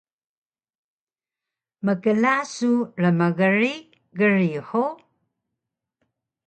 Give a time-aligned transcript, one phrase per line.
[1.85, 4.97] Mkla su rmgrig grig hug?